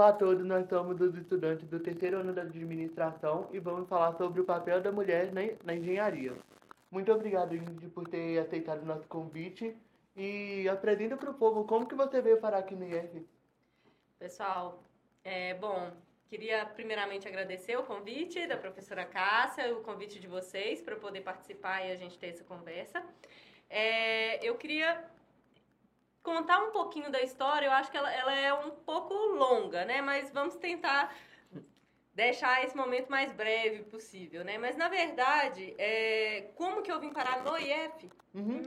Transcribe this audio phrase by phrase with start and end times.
[0.00, 4.16] Olá a todos, nós somos os estudantes do terceiro ano da administração e vamos falar
[4.16, 6.32] sobre o papel da mulher na, engenharia.
[6.90, 9.76] Muito obrigado, Ingrid, por ter aceitado o nosso convite
[10.16, 13.26] e apresenta para o povo como que você veio parar aqui no IF.
[14.18, 14.82] Pessoal,
[15.22, 15.92] é, bom,
[16.30, 21.84] queria primeiramente agradecer o convite da professora Cássia, o convite de vocês para poder participar
[21.86, 23.04] e a gente ter essa conversa.
[23.68, 25.04] É, eu queria
[26.22, 30.00] contar um pouquinho da história, eu acho que ela, ela é um pouco longa, né?
[30.00, 31.14] Mas vamos tentar
[32.14, 34.58] deixar esse momento mais breve possível, né?
[34.58, 38.10] Mas, na verdade, é, como que eu vim parar no IF?
[38.34, 38.62] Uhum.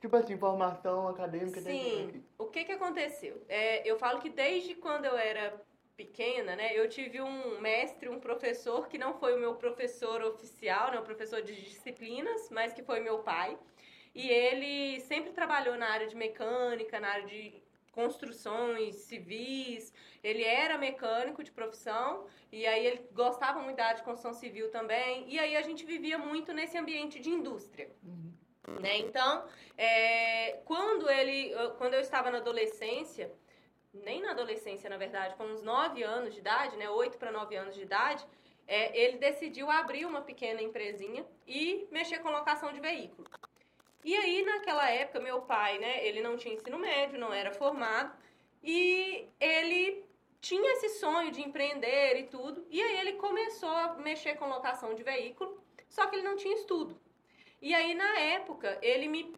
[0.00, 1.60] Tipo assim, formação acadêmica.
[1.60, 2.24] Sim.
[2.38, 3.42] O que que aconteceu?
[3.48, 5.60] É, eu falo que desde quando eu era
[5.96, 10.90] pequena, né, eu tive um mestre, um professor que não foi o meu professor oficial,
[10.90, 13.56] né, o professor de disciplinas, mas que foi meu pai.
[14.14, 19.92] E ele sempre trabalhou na área de mecânica, na área de construções civis.
[20.22, 24.70] Ele era mecânico de profissão e aí ele gostava muito da área de construção civil
[24.70, 25.26] também.
[25.28, 27.90] E aí a gente vivia muito nesse ambiente de indústria.
[28.02, 28.32] Uhum.
[28.80, 28.98] Né?
[28.98, 29.44] Então,
[29.76, 33.32] é, quando ele, quando eu estava na adolescência,
[33.92, 37.56] nem na adolescência, na verdade, com uns 9 anos de idade, né, 8 para 9
[37.56, 38.26] anos de idade,
[38.66, 43.28] é, ele decidiu abrir uma pequena empresinha e mexer com locação de veículo.
[44.04, 48.12] E aí, naquela época, meu pai, né, ele não tinha ensino médio, não era formado,
[48.62, 50.04] e ele
[50.40, 54.92] tinha esse sonho de empreender e tudo, e aí ele começou a mexer com locação
[54.94, 57.00] de veículo, só que ele não tinha estudo.
[57.60, 59.36] E aí, na época, ele me,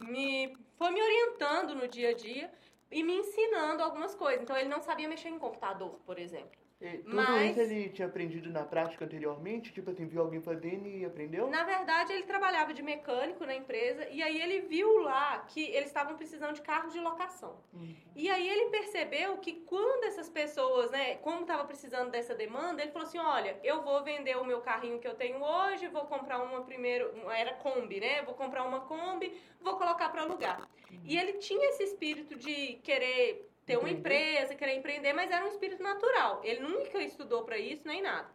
[0.00, 2.52] me foi me orientando no dia a dia
[2.88, 4.42] e me ensinando algumas coisas.
[4.42, 6.63] Então, ele não sabia mexer em computador, por exemplo.
[6.80, 9.72] E tudo Mas, isso ele tinha aprendido na prática anteriormente?
[9.72, 11.48] Tipo assim, viu alguém fazendo e aprendeu?
[11.48, 15.86] Na verdade, ele trabalhava de mecânico na empresa e aí ele viu lá que eles
[15.86, 17.56] estavam precisando de carros de locação.
[17.72, 17.94] Uhum.
[18.14, 22.92] E aí ele percebeu que quando essas pessoas, né, como estava precisando dessa demanda, ele
[22.92, 26.42] falou assim, olha, eu vou vender o meu carrinho que eu tenho hoje, vou comprar
[26.42, 28.22] uma primeiro, era Kombi, né?
[28.22, 30.68] Vou comprar uma Kombi, vou colocar para alugar.
[30.90, 31.00] Uhum.
[31.04, 35.48] E ele tinha esse espírito de querer ter uma empresa, querer empreender, mas era um
[35.48, 36.40] espírito natural.
[36.44, 38.28] Ele nunca estudou para isso nem nada.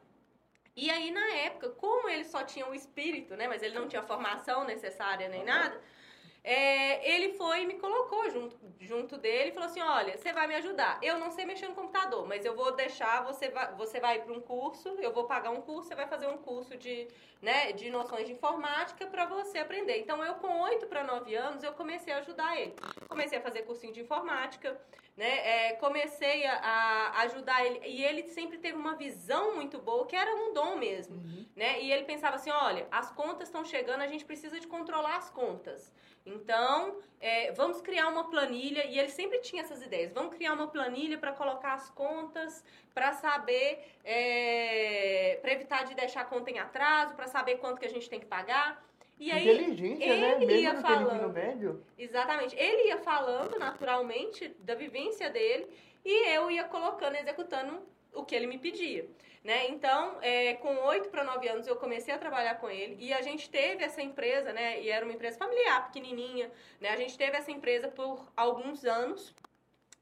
[0.75, 4.01] E aí, na época, como ele só tinha o espírito, né, mas ele não tinha
[4.01, 5.79] formação necessária nem nada,
[6.49, 10.47] é, ele foi e me colocou junto, junto dele e falou assim: Olha, você vai
[10.47, 10.97] me ajudar.
[11.03, 14.33] Eu não sei mexer no computador, mas eu vou deixar, você vai, você vai para
[14.33, 17.07] um curso, eu vou pagar um curso, você vai fazer um curso de,
[17.39, 19.99] né, de noções de informática para você aprender.
[19.99, 22.73] Então, eu, com 8 para 9 anos, eu comecei a ajudar ele.
[23.07, 24.75] Comecei a fazer cursinho de informática,
[25.15, 25.67] né?
[25.67, 27.79] É, comecei a, a, ajudar ele.
[27.85, 31.15] E ele sempre teve uma visão muito boa, que era um dom mesmo.
[31.15, 31.45] Uhum.
[31.55, 31.81] Né?
[31.83, 35.29] E ele pensava assim: olha, as contas estão chegando, a gente precisa de controlar as
[35.29, 35.93] contas.
[36.25, 40.11] Então, é, vamos criar uma planilha, e ele sempre tinha essas ideias.
[40.13, 42.63] Vamos criar uma planilha para colocar as contas,
[42.93, 47.85] para saber, é, para evitar de deixar a conta em atraso, para saber quanto que
[47.85, 48.83] a gente tem que pagar.
[49.19, 50.35] E aí, Inteligência, né?
[50.41, 50.59] ele né?
[50.61, 51.33] ia falando.
[51.33, 51.83] Médio.
[51.97, 52.55] Exatamente.
[52.55, 55.67] Ele ia falando naturalmente da vivência dele
[56.05, 57.81] e eu ia colocando, executando
[58.13, 59.05] o que ele me pedia.
[59.49, 59.67] Né?
[59.69, 63.23] Então, é, com 8 para 9 anos, eu comecei a trabalhar com ele e a
[63.23, 64.79] gente teve essa empresa, né?
[64.79, 66.89] E era uma empresa familiar, pequenininha, né?
[66.89, 69.33] A gente teve essa empresa por alguns anos.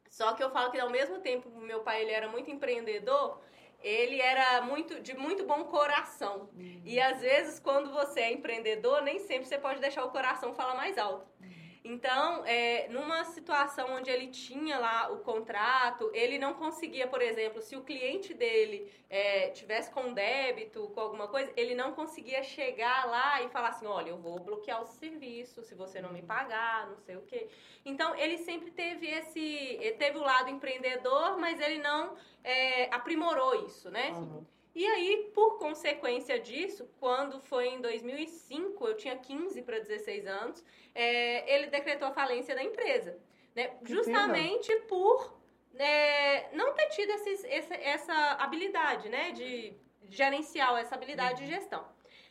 [0.10, 3.40] Só que eu falo que ao mesmo tempo, meu pai ele era muito empreendedor,
[3.82, 6.50] ele era muito de muito bom coração.
[6.54, 6.82] Uhum.
[6.84, 10.76] E às vezes, quando você é empreendedor, nem sempre você pode deixar o coração falar
[10.76, 11.26] mais alto.
[11.40, 11.57] Uhum.
[11.88, 17.62] Então, é, numa situação onde ele tinha lá o contrato, ele não conseguia, por exemplo,
[17.62, 23.06] se o cliente dele é, tivesse com débito, com alguma coisa, ele não conseguia chegar
[23.06, 26.88] lá e falar assim, olha, eu vou bloquear o serviço se você não me pagar,
[26.88, 27.48] não sei o quê.
[27.86, 33.90] Então, ele sempre teve esse, teve o lado empreendedor, mas ele não é, aprimorou isso,
[33.90, 34.12] né?
[34.12, 34.46] Uhum.
[34.78, 40.64] E aí, por consequência disso, quando foi em 2005, eu tinha 15 para 16 anos,
[40.94, 43.18] é, ele decretou a falência da empresa.
[43.56, 43.76] Né?
[43.82, 44.86] Justamente pena.
[44.86, 45.42] por
[45.74, 49.32] é, não ter tido esses, essa, essa, habilidade né?
[49.32, 49.74] de
[50.10, 51.48] gerencial, essa habilidade uhum.
[51.48, 51.84] de gestão.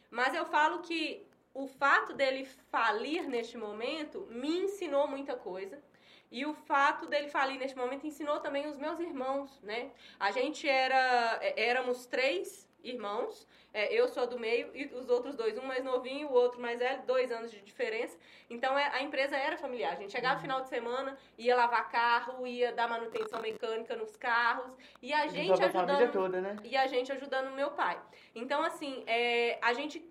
[0.09, 5.83] Mas eu falo que o fato dele falir neste momento me ensinou muita coisa.
[6.31, 9.91] E o fato dele falir neste momento ensinou também os meus irmãos, né?
[10.19, 15.37] A gente era, é, éramos três irmãos, é, eu sou do meio e os outros
[15.37, 18.17] dois, um mais novinho, o outro mais velho, dois anos de diferença.
[18.49, 19.93] Então é, a empresa era familiar.
[19.93, 20.43] A gente chegava no uhum.
[20.43, 24.73] final de semana, ia lavar carro, ia dar manutenção mecânica nos carros
[25.03, 26.57] e a gente ajudando a toda, né?
[26.65, 28.01] e a gente ajudando meu pai.
[28.35, 30.03] Então assim, é, a gente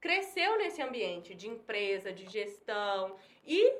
[0.00, 3.16] cresceu nesse ambiente de empresa, de gestão
[3.46, 3.72] e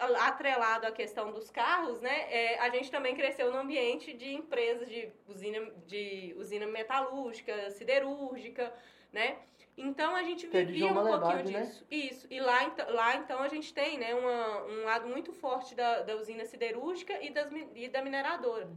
[0.00, 4.88] atrelado à questão dos carros, né, é, a gente também cresceu no ambiente de empresas
[4.88, 8.72] de usina, de usina metalúrgica, siderúrgica,
[9.12, 9.38] né?
[9.76, 11.62] Então a gente vivia um pouquinho né?
[11.62, 11.86] disso.
[11.90, 12.26] Isso.
[12.30, 16.02] E lá, então, lá então a gente tem né, uma, um lado muito forte da,
[16.02, 18.68] da usina siderúrgica e, das, e da mineradora.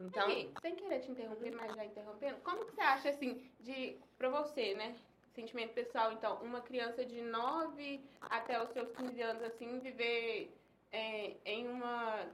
[0.00, 0.28] Então,
[0.60, 4.74] sem querer te interromper, mas já interrompendo, como que você acha assim de para você,
[4.74, 4.94] né?
[5.38, 10.52] Sentimento pessoal, então, uma criança de 9 até os seus 15 anos, assim, viver
[10.90, 12.26] é, em uma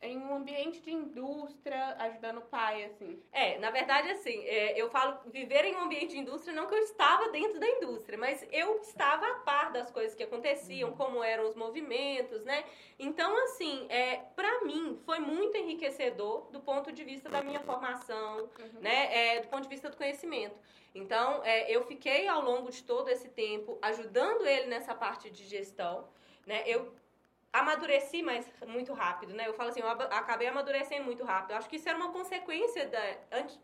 [0.00, 3.20] em um ambiente de indústria, ajudando o pai, assim.
[3.32, 6.74] É, na verdade, assim, é, eu falo viver em um ambiente de indústria, não que
[6.74, 10.96] eu estava dentro da indústria, mas eu estava a par das coisas que aconteciam, uhum.
[10.96, 12.64] como eram os movimentos, né?
[12.96, 18.48] Então, assim, é, para mim, foi muito enriquecedor do ponto de vista da minha formação,
[18.58, 18.80] uhum.
[18.80, 19.36] né?
[19.36, 20.56] É, do ponto de vista do conhecimento.
[20.94, 25.44] Então, é, eu fiquei ao longo de todo esse tempo ajudando ele nessa parte de
[25.44, 26.08] gestão,
[26.46, 26.62] né?
[26.66, 26.92] Eu
[27.52, 29.48] amadureci mais muito rápido, né?
[29.48, 31.52] Eu falo assim, eu acabei amadurecendo muito rápido.
[31.52, 33.00] Eu acho que isso era uma consequência da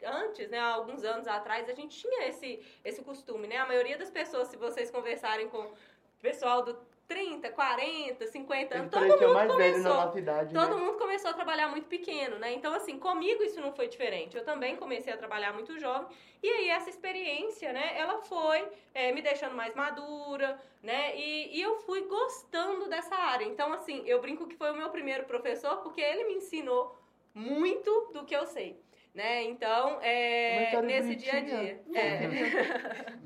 [0.02, 3.58] antes, né, há alguns anos atrás, a gente tinha esse esse costume, né?
[3.58, 5.72] A maioria das pessoas, se vocês conversarem com
[6.20, 6.74] pessoal do
[7.06, 10.18] 30, 40, 50 anos, todo mundo mais começou.
[10.18, 10.82] Idade, todo né?
[10.82, 12.52] mundo começou a trabalhar muito pequeno, né?
[12.52, 14.36] Então, assim, comigo isso não foi diferente.
[14.36, 16.08] Eu também comecei a trabalhar muito jovem.
[16.42, 21.16] E aí, essa experiência, né, ela foi é, me deixando mais madura, né?
[21.16, 23.44] E, e eu fui gostando dessa área.
[23.44, 26.98] Então, assim, eu brinco que foi o meu primeiro professor, porque ele me ensinou
[27.34, 28.82] muito do que eu sei.
[29.14, 29.44] Né?
[29.44, 31.80] Então, é, nesse dia a dia.
[31.94, 32.20] É.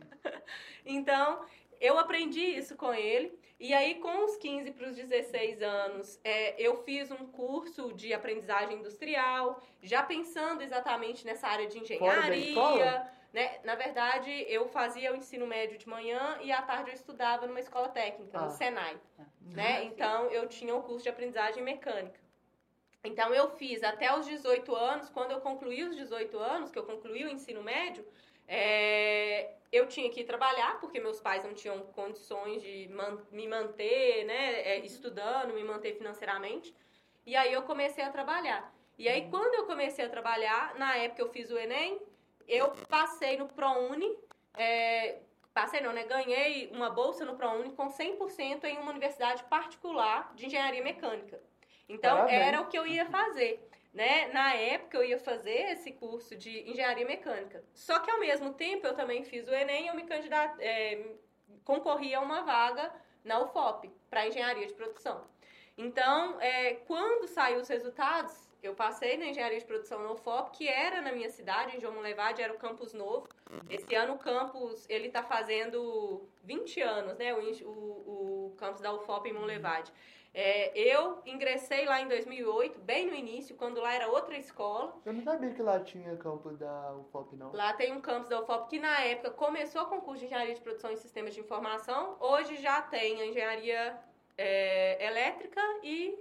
[0.84, 1.40] então,
[1.80, 3.38] eu aprendi isso com ele.
[3.60, 8.14] E aí, com os 15 para os 16 anos, é, eu fiz um curso de
[8.14, 13.10] aprendizagem industrial, já pensando exatamente nessa área de engenharia.
[13.32, 13.58] Né?
[13.64, 17.60] Na verdade, eu fazia o ensino médio de manhã e à tarde eu estudava numa
[17.60, 18.44] escola técnica, ah.
[18.44, 18.96] no Senai.
[19.18, 19.24] Ah.
[19.40, 19.84] Né?
[19.84, 22.20] Então, eu tinha o um curso de aprendizagem mecânica.
[23.02, 26.84] Então, eu fiz até os 18 anos, quando eu concluí os 18 anos, que eu
[26.84, 28.06] concluí o ensino médio,
[28.46, 33.46] é, eu tinha que ir trabalhar, porque meus pais não tinham condições de man me
[33.46, 36.74] manter, né, é, estudando, me manter financeiramente.
[37.26, 38.72] E aí eu comecei a trabalhar.
[38.98, 39.30] E aí, uhum.
[39.30, 42.00] quando eu comecei a trabalhar, na época eu fiz o Enem,
[42.48, 44.16] eu passei no ProUni,
[44.56, 45.20] é,
[45.52, 50.46] passei não, né, ganhei uma bolsa no ProUni com 100% em uma universidade particular de
[50.46, 51.40] engenharia mecânica.
[51.88, 52.46] Então, Parabéns.
[52.46, 53.67] era o que eu ia fazer.
[53.98, 54.28] Né?
[54.28, 57.64] Na época eu ia fazer esse curso de engenharia mecânica.
[57.74, 61.16] Só que ao mesmo tempo eu também fiz o Enem e eu me candidatei, é,
[61.64, 62.92] concorri a uma vaga
[63.24, 65.26] na UFOP para engenharia de produção.
[65.76, 70.68] Então, é, quando saiu os resultados, eu passei na engenharia de produção na UFOP, que
[70.68, 73.28] era na minha cidade, em João Monlevade, era o campus novo.
[73.68, 78.92] Esse ano o campus, ele está fazendo 20 anos, né, o, o, o campus da
[78.92, 79.92] UFOP em Monlevade.
[80.40, 84.96] É, eu ingressei lá em 2008, bem no início, quando lá era outra escola.
[85.04, 87.50] Eu não sabia que lá tinha campus da UFOP, não.
[87.52, 90.60] Lá tem um campus da UFOP que na época começou com curso de engenharia de
[90.60, 92.16] produção e sistemas de informação.
[92.20, 93.98] Hoje já tem a engenharia
[94.36, 96.16] é, elétrica e.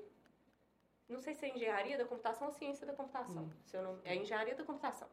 [1.07, 3.43] Não sei se é engenharia da computação ou ciência da computação.
[3.43, 3.51] Hum.
[3.65, 5.07] Se eu não, é engenharia da computação.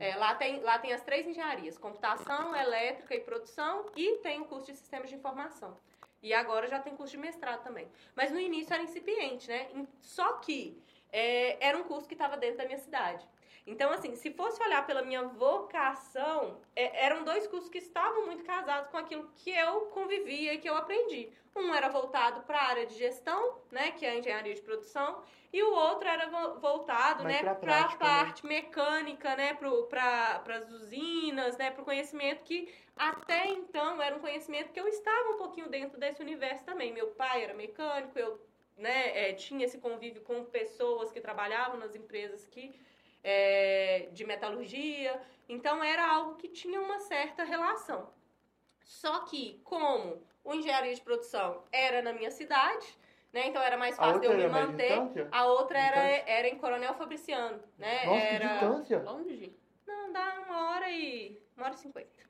[0.00, 4.46] É, lá, tem, lá tem as três engenharias: computação, elétrica e produção, e tem o
[4.46, 5.76] curso de sistemas de informação.
[6.22, 7.88] E agora já tem curso de mestrado também.
[8.14, 9.68] Mas no início era incipiente, né?
[10.00, 10.80] Só que
[11.12, 13.26] é, era um curso que estava dentro da minha cidade.
[13.66, 18.44] Então, assim, se fosse olhar pela minha vocação, é, eram dois cursos que estavam muito
[18.44, 21.32] casados com aquilo que eu convivia e que eu aprendi.
[21.54, 25.22] Um era voltado para a área de gestão, né, que é a engenharia de produção,
[25.52, 27.96] e o outro era voltado, né, para a né?
[27.98, 28.54] parte né?
[28.54, 34.72] mecânica, né, para as usinas, né, para o conhecimento que até então era um conhecimento
[34.72, 36.92] que eu estava um pouquinho dentro desse universo também.
[36.92, 38.40] Meu pai era mecânico, eu
[38.76, 42.74] né, é, tinha esse convívio com pessoas que trabalhavam nas empresas que
[43.28, 48.08] é, de metalurgia, então era algo que tinha uma certa relação.
[48.84, 52.86] Só que, como o engenharia de produção era na minha cidade,
[53.32, 54.96] né, então era mais fácil de eu me manter.
[55.32, 58.06] A outra era, era em Coronel Fabriciano, né?
[58.06, 59.02] Nossa, era que distância.
[59.02, 59.56] longe.
[59.84, 62.25] Não, dá uma hora e uma hora e cinquenta.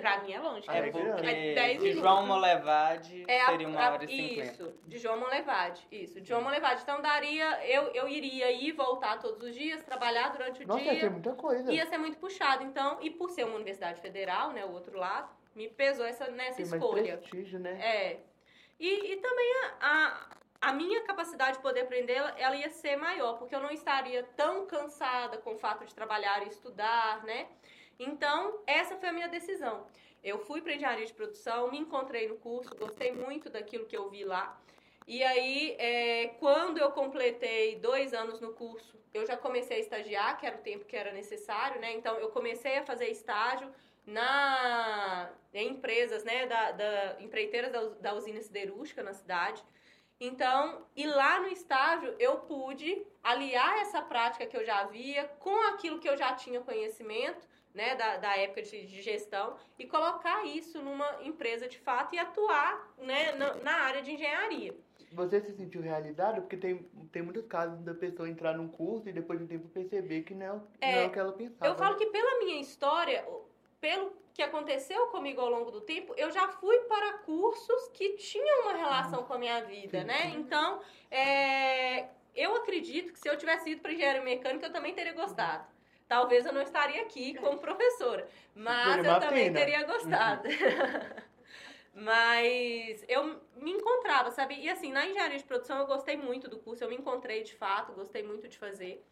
[0.00, 0.68] Pra mim é longe.
[0.68, 0.98] É, é porque
[1.28, 4.50] é de João Molevade é seria uma hora e cinquenta.
[4.50, 5.86] Isso, de João Molevade.
[5.92, 6.82] Isso, de João Molevade.
[6.82, 10.94] Então daria, eu, eu iria ir voltar todos os dias, trabalhar durante o Nossa, dia.
[10.94, 11.72] Ia ser muita coisa.
[11.72, 12.64] Ia ser muito puxado.
[12.64, 16.56] Então, e por ser uma universidade federal, né, o outro lado, me pesou essa, nessa
[16.56, 17.02] Tem escolha.
[17.02, 17.78] Mais prestígio, né?
[17.80, 18.20] É.
[18.80, 19.76] E, e também a,
[20.62, 23.70] a, a minha capacidade de poder aprender, ela, ela ia ser maior, porque eu não
[23.70, 27.48] estaria tão cansada com o fato de trabalhar e estudar, né?
[27.98, 29.86] Então, essa foi a minha decisão.
[30.22, 34.08] Eu fui para engenharia de produção, me encontrei no curso, gostei muito daquilo que eu
[34.08, 34.60] vi lá.
[35.06, 40.38] E aí, é, quando eu completei dois anos no curso, eu já comecei a estagiar,
[40.38, 41.92] que era o tempo que era necessário, né?
[41.92, 43.72] Então, eu comecei a fazer estágio
[44.06, 49.62] na, em empresas, né, da, da empreiteiras da, da usina siderúrgica na cidade.
[50.20, 55.56] Então, e lá no estágio eu pude aliar essa prática que eu já havia com
[55.68, 57.46] aquilo que eu já tinha conhecimento,
[57.78, 62.18] né, da, da época de, de gestão, e colocar isso numa empresa de fato e
[62.18, 64.74] atuar, né, na, na área de engenharia.
[65.12, 66.40] Você se sentiu realizado?
[66.42, 69.68] Porque tem, tem muitos casos da pessoa entrar num curso e depois de um tempo
[69.68, 71.66] perceber que não é, é, não é o que ela pensava.
[71.70, 73.24] Eu falo que pela minha história,
[73.80, 78.62] pelo que aconteceu comigo ao longo do tempo, eu já fui para cursos que tinham
[78.62, 80.32] uma relação com a minha vida, né?
[80.34, 80.80] Então,
[81.10, 85.77] é, eu acredito que se eu tivesse ido para engenharia mecânica, eu também teria gostado.
[86.08, 89.58] Talvez eu não estaria aqui como professora, mas eu também pena.
[89.58, 90.48] teria gostado.
[91.92, 94.54] mas eu me encontrava, sabe?
[94.54, 97.54] E assim, na engenharia de produção eu gostei muito do curso, eu me encontrei de
[97.54, 99.04] fato, gostei muito de fazer.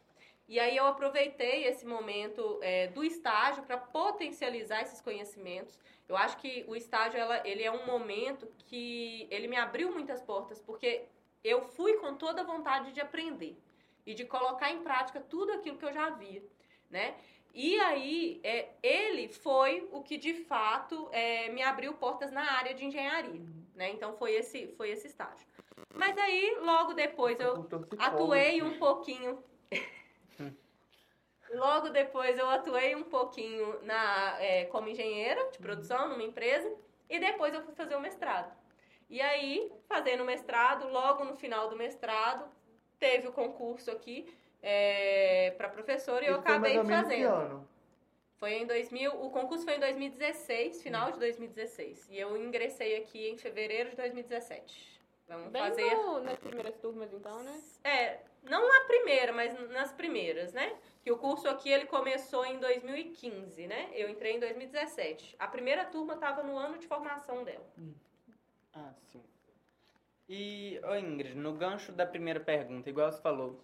[0.48, 5.78] E aí eu aproveitei esse momento é, do estágio para potencializar esses conhecimentos.
[6.08, 10.22] Eu acho que o estágio ela, ele é um momento que ele me abriu muitas
[10.22, 11.04] portas, porque
[11.42, 13.58] eu fui com toda a vontade de aprender
[14.06, 16.42] e de colocar em prática tudo aquilo que eu já via,
[16.90, 17.14] né?
[17.54, 22.74] E aí, é, ele foi o que de fato é, me abriu portas na área
[22.74, 23.40] de engenharia,
[23.74, 23.90] né?
[23.90, 25.46] Então foi esse, foi esse estágio.
[25.94, 27.66] Mas aí, logo depois, eu
[27.98, 29.42] atuei um pouquinho
[31.54, 36.72] Logo depois eu atuei um pouquinho na, é, como engenheira de produção numa empresa
[37.08, 38.52] e depois eu fui fazer o mestrado.
[39.08, 42.44] E aí, fazendo o mestrado, logo no final do mestrado,
[42.98, 44.26] teve o concurso aqui
[44.62, 47.66] é, para professor e eu acabei fazendo.
[48.38, 52.10] Foi em 2000, o concurso foi em 2016, final de 2016.
[52.10, 55.00] E eu ingressei aqui em fevereiro de 2017.
[55.26, 55.94] Vamos Bem fazer.
[55.94, 57.60] No, nas primeiras turmas, então, né?
[57.82, 60.76] É, não na primeira, mas nas primeiras, né?
[61.02, 63.90] Que o curso aqui ele começou em 2015, né?
[63.92, 65.34] Eu entrei em 2017.
[65.38, 67.66] A primeira turma estava no ano de formação dela.
[67.78, 67.94] Hum.
[68.74, 69.22] Ah, sim.
[70.28, 73.60] E, ô Ingrid, no gancho da primeira pergunta, igual você falou,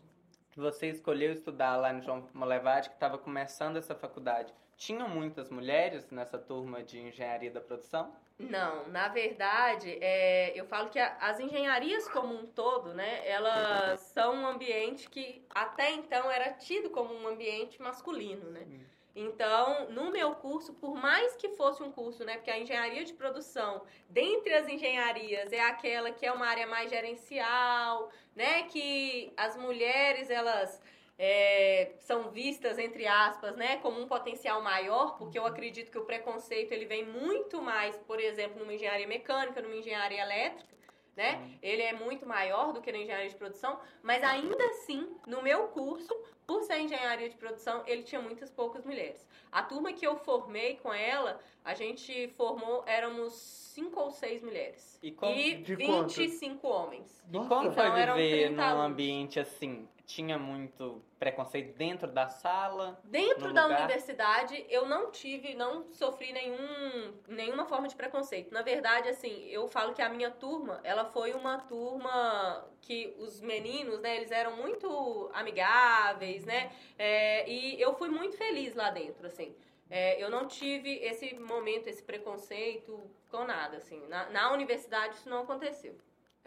[0.61, 4.53] você escolheu estudar lá no João Molevade, que estava começando essa faculdade.
[4.77, 8.13] Tinham muitas mulheres nessa turma de engenharia da produção?
[8.39, 14.01] Não, na verdade, é, eu falo que a, as engenharias como um todo, né, elas
[14.01, 18.67] são um ambiente que até então era tido como um ambiente masculino, né?
[19.15, 23.13] Então, no meu curso, por mais que fosse um curso, né, porque a engenharia de
[23.13, 29.55] produção, dentre as engenharias, é aquela que é uma área mais gerencial, né, que as
[29.57, 30.81] mulheres elas
[31.19, 36.05] é, são vistas, entre aspas, né, como um potencial maior, porque eu acredito que o
[36.07, 40.73] preconceito ele vem muito mais, por exemplo, numa engenharia mecânica, numa engenharia elétrica,
[41.15, 41.59] né?
[41.63, 45.69] Ele é muito maior do que na engenharia de produção, mas ainda assim, no meu
[45.69, 46.15] curso,
[46.47, 49.27] por ser engenharia de produção, ele tinha muitas poucas mulheres.
[49.51, 54.99] A turma que eu formei com ela, a gente formou, éramos cinco ou seis mulheres.
[55.03, 55.27] E, com...
[55.27, 57.23] e 25 homens.
[57.29, 59.89] E como então, foi viver num ambiente assim?
[60.13, 63.01] tinha muito preconceito dentro da sala?
[63.05, 68.53] Dentro da universidade, eu não tive, não sofri nenhum, nenhuma forma de preconceito.
[68.53, 73.41] Na verdade, assim, eu falo que a minha turma, ela foi uma turma que os
[73.41, 76.73] meninos, né, eles eram muito amigáveis, né?
[76.99, 79.55] É, e eu fui muito feliz lá dentro, assim.
[79.89, 83.01] É, eu não tive esse momento, esse preconceito
[83.31, 84.05] com nada, assim.
[84.09, 85.97] Na, na universidade isso não aconteceu.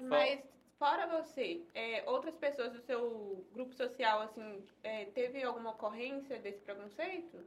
[0.01, 0.43] Mas
[0.77, 6.59] Fora você, é, outras pessoas do seu grupo social, assim, é, teve alguma ocorrência desse
[6.59, 7.45] preconceito?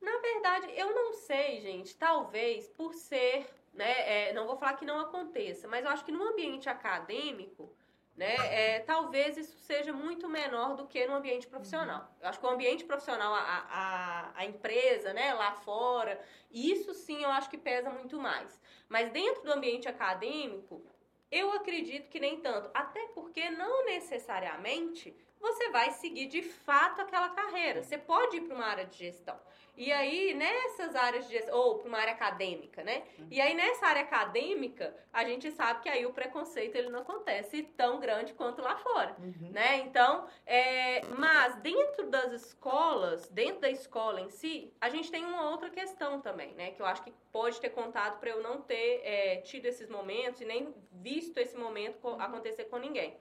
[0.00, 1.96] Na verdade, eu não sei, gente.
[1.96, 4.30] Talvez por ser, né?
[4.30, 7.72] É, não vou falar que não aconteça, mas eu acho que no ambiente acadêmico,
[8.16, 8.34] né?
[8.52, 12.12] É, talvez isso seja muito menor do que no ambiente profissional.
[12.20, 13.38] Eu acho que o ambiente profissional, a,
[13.70, 15.32] a, a empresa, né?
[15.34, 18.60] Lá fora, isso sim eu acho que pesa muito mais.
[18.88, 20.84] Mas dentro do ambiente acadêmico,
[21.32, 27.28] eu acredito que nem tanto, até porque não necessariamente você vai seguir de fato aquela
[27.30, 27.82] carreira.
[27.82, 29.38] Você pode ir para uma área de gestão.
[29.74, 33.02] E aí, nessas áreas de gestão, ou para uma área acadêmica, né?
[33.30, 37.62] E aí, nessa área acadêmica, a gente sabe que aí o preconceito ele não acontece
[37.74, 39.50] tão grande quanto lá fora, uhum.
[39.50, 39.78] né?
[39.78, 45.50] Então, é, mas dentro das escolas, dentro da escola em si, a gente tem uma
[45.50, 46.72] outra questão também, né?
[46.72, 50.42] Que eu acho que pode ter contado para eu não ter é, tido esses momentos
[50.42, 52.20] e nem visto esse momento uhum.
[52.20, 53.18] acontecer com ninguém.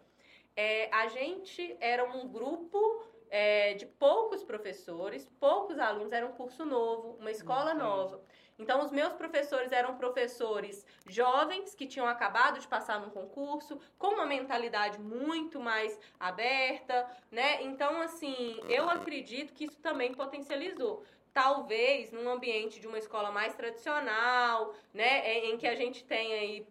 [0.56, 6.66] É, a gente era um grupo é, de poucos professores, poucos alunos, era um curso
[6.66, 8.22] novo, uma escola nova.
[8.60, 14.10] Então, os meus professores eram professores jovens que tinham acabado de passar num concurso, com
[14.10, 17.64] uma mentalidade muito mais aberta, né?
[17.64, 21.04] Então, assim, eu acredito que isso também potencializou
[21.34, 26.68] talvez num ambiente de uma escola mais tradicional, né, em que a gente tem aí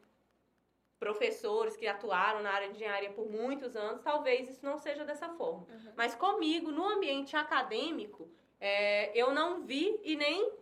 [1.00, 5.30] professores que atuaram na área de engenharia por muitos anos, talvez isso não seja dessa
[5.30, 5.66] forma.
[5.70, 5.92] Uhum.
[5.96, 8.30] Mas comigo, no ambiente acadêmico,
[8.60, 10.52] é, eu não vi e nem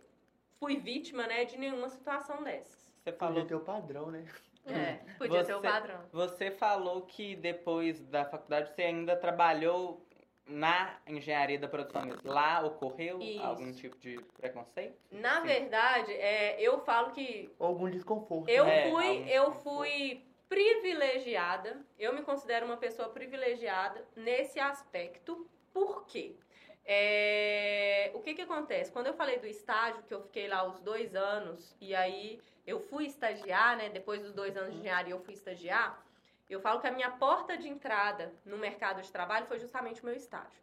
[0.57, 2.89] fui vítima né, de nenhuma situação dessas.
[3.03, 3.33] Você falou...
[3.35, 4.25] Podia ter o padrão, né?
[4.65, 5.99] É, podia você, ter o padrão.
[6.13, 10.05] Você falou que depois da faculdade você ainda trabalhou
[10.45, 13.43] na engenharia da produção lá ocorreu Isso.
[13.43, 14.97] algum tipo de preconceito?
[15.11, 15.47] Na Sim.
[15.47, 18.49] verdade, é, eu falo que algum desconforto.
[18.49, 18.89] Eu né?
[18.89, 21.85] fui, é, eu fui privilegiada.
[21.97, 25.47] Eu me considero uma pessoa privilegiada nesse aspecto.
[25.71, 26.35] Por quê?
[26.83, 28.91] É, o que que acontece?
[28.91, 32.79] Quando eu falei do estágio, que eu fiquei lá os dois anos, e aí eu
[32.79, 33.89] fui estagiar, né?
[33.89, 36.03] Depois dos dois anos de engenharia, eu fui estagiar.
[36.49, 40.05] Eu falo que a minha porta de entrada no mercado de trabalho foi justamente o
[40.05, 40.59] meu estágio.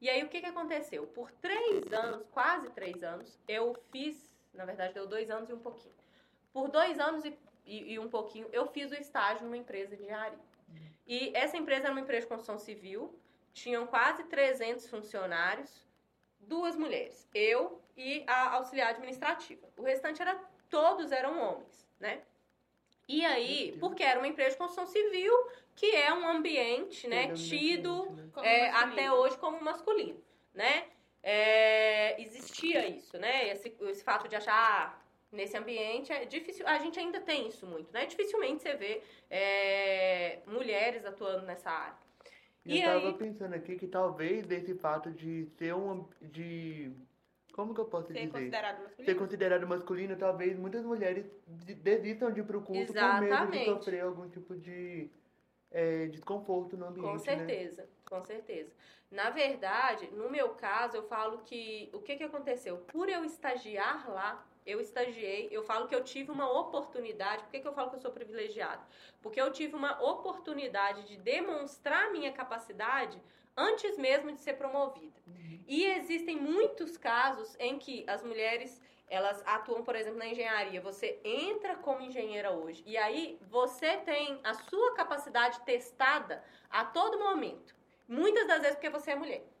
[0.00, 1.08] E aí, o que, que aconteceu?
[1.08, 5.58] Por três anos, quase três anos, eu fiz, na verdade, deu dois anos e um
[5.58, 5.94] pouquinho.
[6.52, 10.02] Por dois anos e, e, e um pouquinho, eu fiz o estágio numa empresa de
[10.02, 10.38] engenharia.
[11.06, 13.18] E essa empresa era uma empresa de construção civil,
[13.52, 15.86] tinham quase 300 funcionários,
[16.40, 19.68] duas mulheres, eu e a auxiliar administrativa.
[19.76, 22.22] O restante era todos eram homens, né?
[23.06, 25.32] E aí, porque era uma empresa de construção civil,
[25.76, 28.30] que é um ambiente, né, tido né?
[28.42, 30.22] É, até hoje como masculino,
[30.54, 30.86] né?
[31.22, 33.48] É, existia isso, né?
[33.48, 35.03] Esse, esse fato de achar ah,
[35.34, 36.66] nesse ambiente é difícil.
[36.66, 38.06] A gente ainda tem isso muito, né?
[38.06, 42.04] Dificilmente você vê é, mulheres atuando nessa área.
[42.64, 43.02] E eu aí...
[43.02, 46.90] tava pensando aqui que talvez desse fato de ser um de
[47.52, 48.32] como que eu posso ser dizer?
[48.32, 49.04] Considerado masculino.
[49.04, 53.30] Ser considerado masculino, talvez muitas mulheres desistam de ir pro culto Exatamente.
[53.30, 55.08] por medo de sofrer algum tipo de
[55.70, 57.06] é, desconforto no ambiente.
[57.06, 57.18] Com né?
[57.18, 57.88] certeza, né?
[58.06, 58.72] com certeza.
[59.08, 62.78] Na verdade, no meu caso, eu falo que o que, que aconteceu?
[62.78, 67.42] Por eu estagiar lá, eu estagiei, eu falo que eu tive uma oportunidade.
[67.44, 68.82] Por que, que eu falo que eu sou privilegiado?
[69.20, 73.20] Porque eu tive uma oportunidade de demonstrar minha capacidade
[73.56, 75.20] antes mesmo de ser promovida.
[75.26, 75.60] Uhum.
[75.66, 80.80] E existem muitos casos em que as mulheres elas atuam, por exemplo, na engenharia.
[80.80, 87.18] Você entra como engenheira hoje e aí você tem a sua capacidade testada a todo
[87.18, 87.74] momento.
[88.08, 89.53] Muitas das vezes porque você é mulher.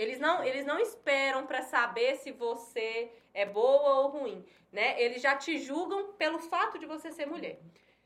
[0.00, 4.98] Eles não, eles não esperam para saber se você é boa ou ruim, né?
[4.98, 7.60] Eles já te julgam pelo fato de você ser mulher.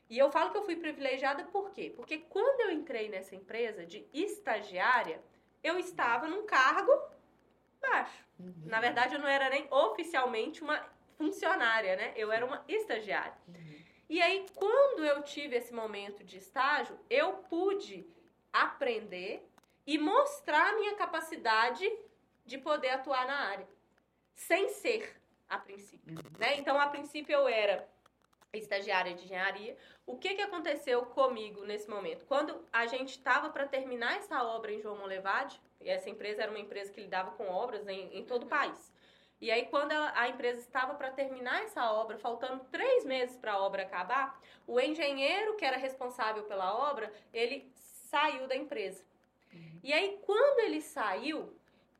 [0.09, 1.93] E eu falo que eu fui privilegiada por quê?
[1.95, 5.23] Porque quando eu entrei nessa empresa de estagiária,
[5.63, 6.91] eu estava num cargo
[7.79, 8.25] baixo.
[8.37, 8.53] Uhum.
[8.65, 10.85] Na verdade, eu não era nem oficialmente uma
[11.17, 12.13] funcionária, né?
[12.17, 13.37] Eu era uma estagiária.
[13.47, 13.75] Uhum.
[14.09, 18.05] E aí, quando eu tive esse momento de estágio, eu pude
[18.51, 19.49] aprender
[19.85, 21.89] e mostrar a minha capacidade
[22.45, 23.67] de poder atuar na área,
[24.33, 26.39] sem ser a princípio, uhum.
[26.39, 26.57] né?
[26.57, 27.87] Então, a princípio eu era
[28.57, 29.77] estagiária de engenharia.
[30.05, 32.25] O que, que aconteceu comigo nesse momento?
[32.25, 36.51] Quando a gente estava para terminar essa obra em João Molevade, e essa empresa era
[36.51, 38.93] uma empresa que lidava com obras em, em todo o país.
[39.41, 43.59] E aí, quando a empresa estava para terminar essa obra, faltando três meses para a
[43.61, 49.03] obra acabar, o engenheiro que era responsável pela obra, ele saiu da empresa.
[49.55, 49.79] Uhum.
[49.83, 51.53] E aí, quando ele saiu,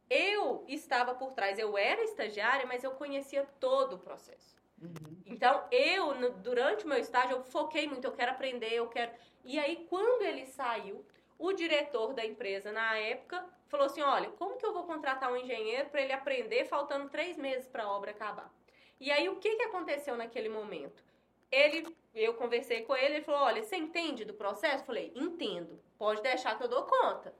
[0.09, 1.57] eu estava por trás.
[1.57, 4.55] Eu era estagiária, mas eu conhecia todo o processo.
[4.81, 5.21] Uhum.
[5.25, 9.11] Então, eu, durante o meu estágio, eu foquei muito, eu quero aprender, eu quero.
[9.43, 11.05] E aí, quando ele saiu,
[11.37, 15.37] o diretor da empresa, na época, falou assim: olha, como que eu vou contratar um
[15.37, 18.53] engenheiro para ele aprender faltando três meses para a obra acabar?
[18.99, 21.03] E aí, o que, que aconteceu naquele momento?
[21.51, 24.83] Ele, eu conversei com ele, ele falou: olha, você entende do processo?
[24.83, 27.33] Eu falei: entendo, pode deixar que eu dou conta.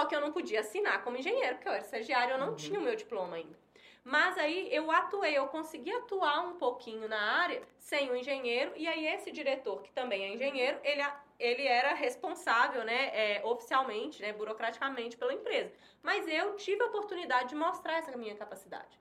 [0.00, 2.56] Só que eu não podia assinar como engenheiro, porque eu era estagiário, eu não uhum.
[2.56, 3.54] tinha o meu diploma ainda.
[4.02, 8.88] Mas aí eu atuei, eu consegui atuar um pouquinho na área sem o engenheiro, e
[8.88, 11.02] aí esse diretor, que também é engenheiro, ele,
[11.38, 15.70] ele era responsável, né, é, oficialmente, né, burocraticamente pela empresa.
[16.02, 18.98] Mas eu tive a oportunidade de mostrar essa minha capacidade.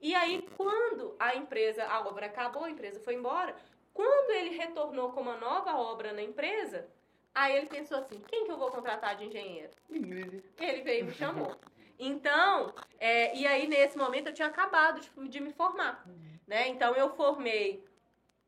[0.00, 3.54] E aí, quando a empresa, a obra acabou, a empresa foi embora,
[3.92, 6.88] quando ele retornou com uma nova obra na empresa,
[7.34, 9.70] aí ele pensou assim: quem que eu vou contratar de engenheiro?
[9.90, 11.54] Ele veio e me chamou.
[11.98, 16.38] Então, é, e aí nesse momento eu tinha acabado de, de me formar, uhum.
[16.46, 16.68] né?
[16.68, 17.84] Então eu formei,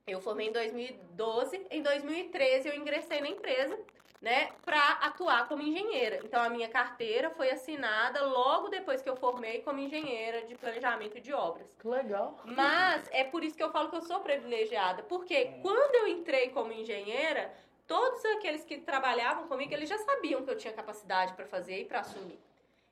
[0.06, 3.78] eu formei em 2012, em 2013 eu ingressei na empresa
[4.20, 6.20] né, para atuar como engenheira.
[6.24, 11.20] Então a minha carteira foi assinada logo depois que eu formei como engenheira de planejamento
[11.20, 11.74] de obras.
[11.78, 12.38] Que legal.
[12.44, 16.48] Mas é por isso que eu falo que eu sou privilegiada, porque quando eu entrei
[16.50, 17.52] como engenheira,
[17.86, 21.84] todos aqueles que trabalhavam comigo, eles já sabiam que eu tinha capacidade para fazer e
[21.84, 22.38] para assumir.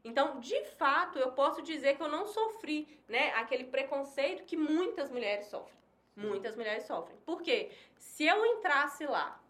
[0.05, 5.11] Então, de fato, eu posso dizer que eu não sofri, né, aquele preconceito que muitas
[5.11, 5.83] mulheres sofrem.
[6.17, 7.17] Muitas mulheres sofrem.
[7.25, 7.73] Por quê?
[7.97, 9.41] Se eu entrasse lá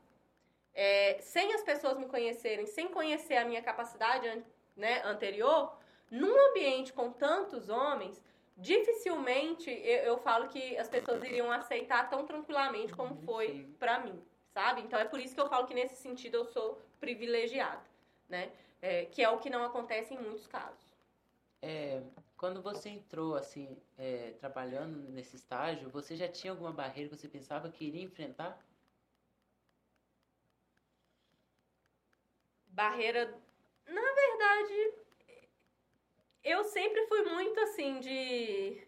[0.73, 4.45] é, sem as pessoas me conhecerem, sem conhecer a minha capacidade
[4.77, 5.77] né, anterior,
[6.11, 8.23] num ambiente com tantos homens,
[8.57, 14.21] dificilmente eu, eu, falo que as pessoas iriam aceitar tão tranquilamente como foi para mim,
[14.55, 14.81] sabe?
[14.81, 17.83] Então é por isso que eu falo que nesse sentido eu sou privilegiada,
[18.29, 18.51] né?
[18.81, 20.81] É, que é o que não acontece em muitos casos.
[21.61, 22.03] É,
[22.37, 27.29] quando você entrou assim, é, trabalhando nesse estágio, você já tinha alguma barreira que você
[27.29, 28.59] pensava que iria enfrentar?
[32.75, 33.33] barreira.
[33.87, 34.95] Na verdade,
[36.43, 38.87] eu sempre fui muito assim de.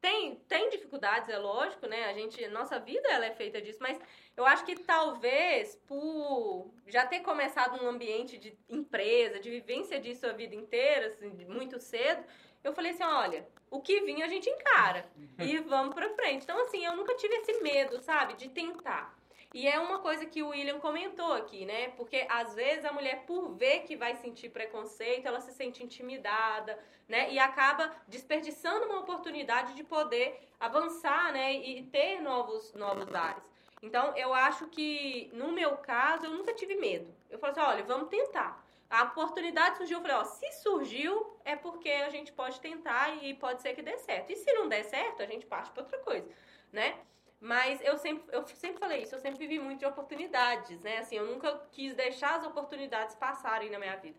[0.00, 2.04] Tem, tem dificuldades, é lógico, né?
[2.04, 3.98] A gente, nossa vida ela é feita disso, mas
[4.36, 10.26] eu acho que talvez por já ter começado um ambiente de empresa, de vivência disso
[10.26, 12.24] a vida inteira, assim, muito cedo,
[12.62, 16.44] eu falei assim, olha, o que vinha a gente encara e vamos pra frente.
[16.44, 19.16] Então, assim, eu nunca tive esse medo, sabe, de tentar.
[19.56, 21.88] E é uma coisa que o William comentou aqui, né?
[21.96, 26.78] Porque às vezes a mulher, por ver que vai sentir preconceito, ela se sente intimidada,
[27.08, 27.32] né?
[27.32, 31.54] E acaba desperdiçando uma oportunidade de poder avançar, né?
[31.54, 33.42] E ter novos, novos ares.
[33.82, 37.10] Então, eu acho que, no meu caso, eu nunca tive medo.
[37.30, 38.62] Eu falei assim, olha, vamos tentar.
[38.90, 43.32] A oportunidade surgiu, eu falei, ó, se surgiu, é porque a gente pode tentar e
[43.32, 44.30] pode ser que dê certo.
[44.30, 46.28] E se não der certo, a gente parte para outra coisa,
[46.70, 46.98] né?
[47.40, 50.98] Mas eu sempre, eu sempre falei isso, eu sempre vivi muito de oportunidades, né?
[50.98, 54.18] Assim, eu nunca quis deixar as oportunidades passarem na minha vida.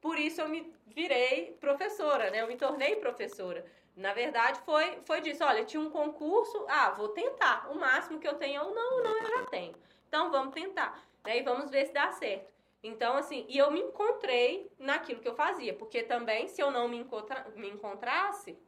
[0.00, 2.42] Por isso eu me virei professora, né?
[2.42, 3.64] Eu me tornei professora.
[3.96, 5.42] Na verdade, foi, foi disso.
[5.42, 7.70] Olha, tinha um concurso, ah, vou tentar.
[7.70, 9.74] O máximo que eu tenho ou não, não, eu já tenho.
[10.06, 11.02] Então, vamos tentar.
[11.24, 11.38] Né?
[11.38, 12.52] E vamos ver se dá certo.
[12.82, 15.72] Então, assim, e eu me encontrei naquilo que eu fazia.
[15.72, 18.58] Porque também, se eu não me, encontra, me encontrasse,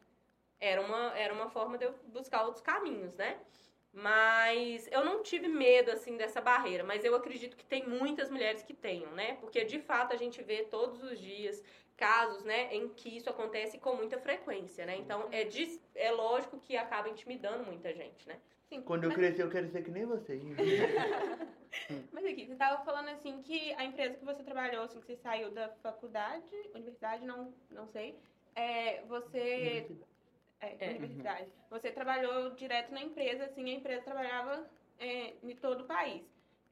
[0.58, 3.38] era uma, era uma forma de eu buscar outros caminhos, né?
[3.92, 6.84] Mas eu não tive medo, assim, dessa barreira.
[6.84, 9.36] Mas eu acredito que tem muitas mulheres que tenham, né?
[9.40, 11.62] Porque, de fato, a gente vê todos os dias
[11.96, 14.96] casos, né, em que isso acontece com muita frequência, né?
[14.96, 18.38] Então, é, de, é lógico que acaba intimidando muita gente, né?
[18.68, 20.40] Sim, Quando eu crescer, eu quero ser que nem você.
[22.12, 25.16] mas aqui, você estava falando, assim, que a empresa que você trabalhou, assim, que você
[25.16, 28.16] saiu da faculdade, universidade, não, não sei,
[28.54, 29.88] é, você
[30.60, 31.50] é, é, universidade.
[31.50, 31.66] Uhum.
[31.70, 34.68] Você trabalhou direto na empresa, assim, a empresa trabalhava
[34.98, 36.24] é, em todo o país.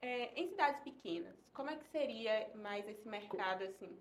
[0.03, 3.99] É, em cidades pequenas, como é que seria mais esse mercado, assim?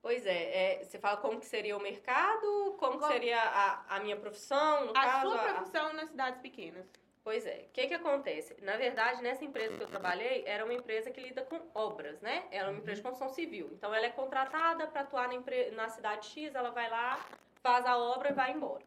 [0.00, 3.12] Pois é, é, você fala como que seria o mercado, como, como...
[3.12, 5.30] seria a, a minha profissão, no a caso...
[5.30, 5.92] Sua profissão a...
[5.92, 6.86] nas cidades pequenas.
[7.24, 7.66] Pois é.
[7.68, 8.56] O que que acontece?
[8.62, 12.46] Na verdade, nessa empresa que eu trabalhei, era uma empresa que lida com obras, né?
[12.50, 13.68] Era uma empresa de construção civil.
[13.72, 15.72] Então, ela é contratada para atuar na, empre...
[15.72, 17.28] na cidade X, ela vai lá,
[17.62, 18.84] faz a obra e vai embora.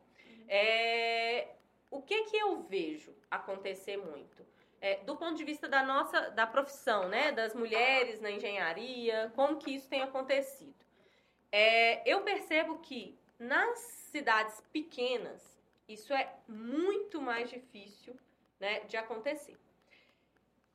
[0.48, 1.48] É,
[1.90, 4.46] o que que eu vejo acontecer muito?
[4.80, 9.58] É, do ponto de vista da nossa da profissão, né, das mulheres na engenharia, como
[9.58, 10.74] que isso tem acontecido?
[11.52, 13.80] É, eu percebo que nas
[14.12, 18.16] cidades pequenas isso é muito mais difícil
[18.60, 19.58] né, de acontecer.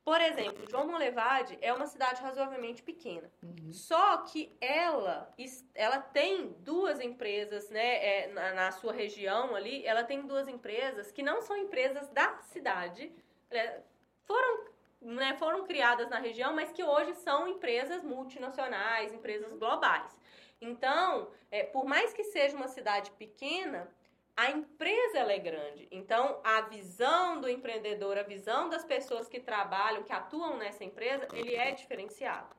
[0.07, 3.29] Por exemplo, João Monlevade é uma cidade razoavelmente pequena.
[3.43, 3.73] Uhum.
[3.73, 5.29] Só que ela,
[5.75, 11.11] ela tem duas empresas, né, é, na, na, sua região ali, ela tem duas empresas
[11.11, 13.11] que não são empresas da cidade,
[13.51, 13.81] é,
[14.23, 14.67] foram,
[15.01, 20.17] né, foram criadas na região, mas que hoje são empresas multinacionais, empresas globais.
[20.61, 23.91] Então, é, por mais que seja uma cidade pequena,
[24.37, 25.87] a empresa ela é grande.
[25.89, 31.27] Então, a visão do empreendedor, a visão das pessoas que trabalham, que atuam nessa empresa,
[31.33, 32.55] ele é diferenciado.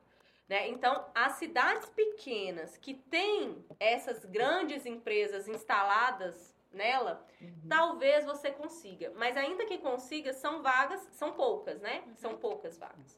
[0.49, 0.67] Né?
[0.67, 7.69] Então, as cidades pequenas que têm essas grandes empresas instaladas nela, uhum.
[7.69, 9.13] talvez você consiga.
[9.15, 12.03] Mas ainda que consiga, são vagas, são poucas, né?
[12.05, 12.15] Uhum.
[12.15, 13.17] São poucas vagas.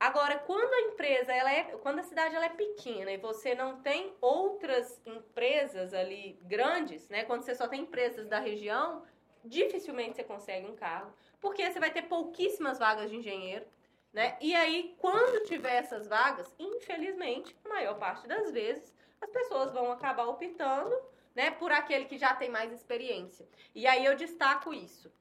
[0.00, 3.82] Agora, quando a empresa, ela é, quando a cidade ela é pequena e você não
[3.82, 7.24] tem outras empresas ali grandes, né?
[7.24, 9.04] Quando você só tem empresas da região,
[9.44, 13.66] dificilmente você consegue um cargo, porque você vai ter pouquíssimas vagas de engenheiro,
[14.10, 14.38] né?
[14.40, 19.92] E aí, quando tiver essas vagas, infelizmente, a maior parte das vezes, as pessoas vão
[19.92, 20.96] acabar optando,
[21.34, 23.46] né, por aquele que já tem mais experiência.
[23.74, 25.12] E aí eu destaco isso.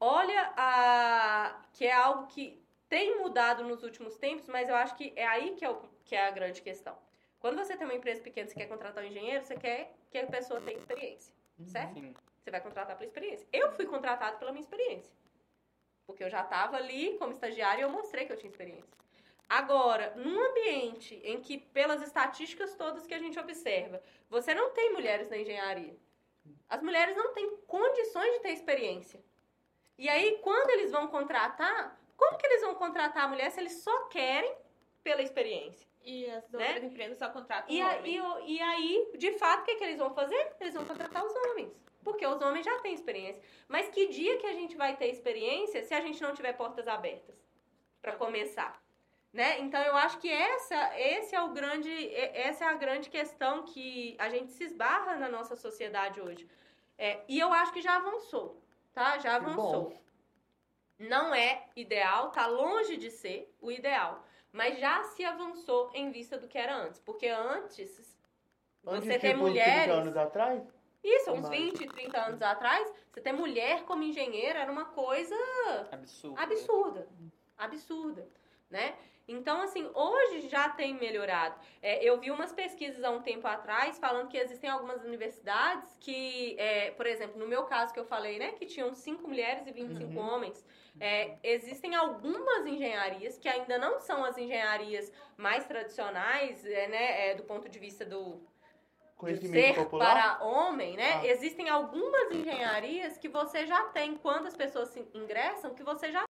[0.00, 2.61] Olha a que é algo que
[2.92, 6.14] tem mudado nos últimos tempos, mas eu acho que é aí que é, o, que
[6.14, 6.94] é a grande questão.
[7.40, 10.26] Quando você tem uma empresa pequena, você quer contratar um engenheiro, você quer que a
[10.26, 11.32] pessoa tenha experiência,
[11.64, 11.94] certo?
[11.94, 12.14] Sim.
[12.38, 13.48] Você vai contratar pela experiência.
[13.50, 15.10] Eu fui contratado pela minha experiência.
[16.06, 18.92] Porque eu já estava ali como estagiária e eu mostrei que eu tinha experiência.
[19.48, 24.92] Agora, num ambiente em que, pelas estatísticas todas que a gente observa, você não tem
[24.92, 25.96] mulheres na engenharia.
[26.68, 29.18] As mulheres não têm condições de ter experiência.
[29.96, 33.82] E aí, quando eles vão contratar, como que eles vão contratar a mulher se eles
[33.82, 34.54] só querem
[35.02, 35.86] pela experiência?
[36.04, 36.66] E as Né?
[36.66, 38.20] outras empresas só contratam E, a- e
[38.54, 40.52] e aí, de fato, o que, que eles vão fazer?
[40.60, 41.72] Eles vão contratar os homens.
[42.02, 43.40] Porque os homens já têm experiência.
[43.68, 46.88] Mas que dia que a gente vai ter experiência se a gente não tiver portas
[46.88, 47.36] abertas?
[48.00, 48.82] Para começar.
[49.32, 49.60] Né?
[49.60, 54.14] Então eu acho que essa, esse é o grande, essa é a grande questão que
[54.18, 56.46] a gente se esbarra na nossa sociedade hoje.
[56.98, 58.60] É, e eu acho que já avançou,
[58.92, 59.16] tá?
[59.18, 59.94] Já avançou.
[61.08, 64.24] Não é ideal, tá longe de ser o ideal.
[64.52, 67.00] Mas já se avançou em vista do que era antes.
[67.00, 68.16] Porque antes,
[68.86, 69.94] Antes, você 30 mulheres.
[69.94, 70.62] anos atrás,
[71.04, 75.34] Isso, uns Mas- 20, 30 anos atrás, você ter mulher como engenheira era uma coisa
[75.90, 76.38] Absurdo.
[76.40, 77.08] absurda.
[77.58, 78.28] Absurda,
[78.70, 78.94] né?
[79.26, 81.54] Então, assim, hoje já tem melhorado.
[81.80, 86.56] É, eu vi umas pesquisas há um tempo atrás falando que existem algumas universidades que,
[86.58, 89.72] é, por exemplo, no meu caso que eu falei, né, que tinham cinco mulheres e
[89.72, 90.18] 25 Uhum.
[90.18, 90.64] homens,
[91.00, 97.34] é, existem algumas engenharias que ainda não são as engenharias mais tradicionais, é, né, é,
[97.34, 98.40] do ponto de vista do,
[99.30, 100.38] ser popular.
[100.38, 101.20] para homem, né?
[101.20, 101.26] Ah.
[101.26, 106.24] Existem algumas engenharias que você já tem, quando as pessoas se ingressam, que você já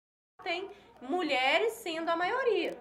[0.43, 0.69] tem
[1.03, 2.77] mulheres sendo a maioria.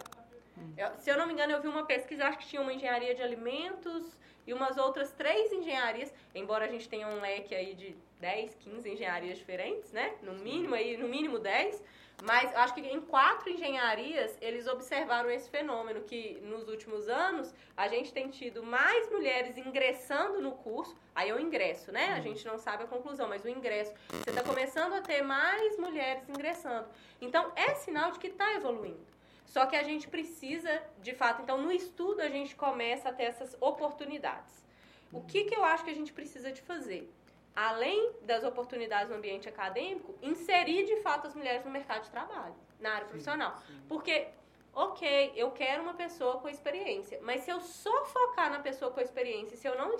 [0.75, 3.13] Eu- se eu não me engano, eu vi uma pesquisa, acho que tinha uma engenharia
[3.13, 7.95] de alimentos e umas outras três engenharias, embora a gente tenha um leque aí de
[8.19, 10.15] 10, 15 engenharias diferentes, né?
[10.23, 11.83] No mínimo aí, no mínimo 10,
[12.23, 17.53] mas eu acho que em quatro engenharias eles observaram esse fenômeno que nos últimos anos
[17.75, 22.13] a gente tem tido mais mulheres ingressando no curso, aí é o ingresso, né?
[22.13, 25.77] A gente não sabe a conclusão, mas o ingresso, você está começando a ter mais
[25.77, 26.87] mulheres ingressando.
[27.21, 29.05] Então é sinal de que está evoluindo.
[29.45, 33.23] Só que a gente precisa, de fato, então no estudo a gente começa a ter
[33.23, 34.65] essas oportunidades.
[35.11, 37.09] O que, que eu acho que a gente precisa de fazer?
[37.57, 42.53] Além das oportunidades no ambiente acadêmico, inserir de fato as mulheres no mercado de trabalho,
[42.79, 43.59] na área profissional.
[43.87, 44.27] Porque,
[44.75, 49.01] ok, eu quero uma pessoa com experiência, mas se eu só focar na pessoa com
[49.01, 49.95] experiência, se eu não,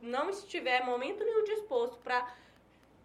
[0.00, 2.32] não estiver momento nenhum disposto para